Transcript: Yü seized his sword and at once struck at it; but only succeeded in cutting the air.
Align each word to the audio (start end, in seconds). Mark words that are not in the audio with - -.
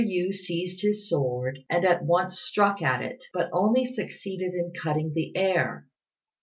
Yü 0.03 0.33
seized 0.33 0.81
his 0.81 1.07
sword 1.07 1.59
and 1.69 1.85
at 1.85 2.03
once 2.03 2.39
struck 2.39 2.81
at 2.81 3.03
it; 3.03 3.21
but 3.33 3.51
only 3.53 3.85
succeeded 3.85 4.51
in 4.51 4.73
cutting 4.73 5.13
the 5.13 5.31
air. 5.37 5.85